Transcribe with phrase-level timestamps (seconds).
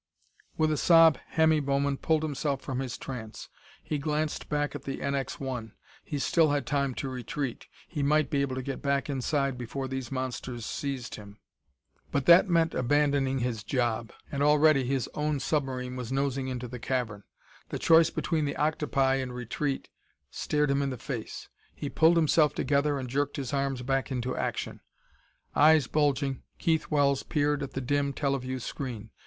[0.57, 3.49] With a sob, Hemmy Bowman pulled himself from his trance.
[3.83, 5.73] He glanced back at the NX 1.
[6.03, 7.67] He still had time to retreat.
[7.87, 11.37] He might be able to get back inside before these monsters seized him.
[12.11, 14.11] But that meant abandoning his job.
[14.31, 17.23] And already his own submarine was nosing into the cavern.
[17.69, 19.87] The choice between the octopi and retreat
[20.31, 21.47] stared him in the face.
[21.75, 24.79] He pulled himself together and jerked his arms back to action.
[25.55, 29.11] Eyes bulging, Keith Wells peered at the dim teleview screen.